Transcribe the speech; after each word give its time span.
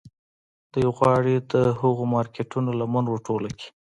دوی 0.73 0.87
غواړي 0.97 1.35
د 1.51 1.53
هغو 1.79 2.03
مارکیټونو 2.15 2.69
لمن 2.79 3.05
ور 3.07 3.19
ټوله 3.27 3.49
کړي 3.57 3.69